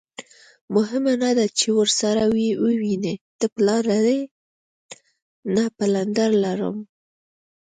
[0.75, 2.23] مهمه نه ده چې ورسره
[2.69, 4.19] ووینې، ته پلار لرې؟
[5.55, 6.77] نه، پلندر لرم.